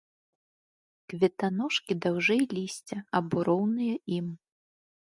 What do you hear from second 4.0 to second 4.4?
ім.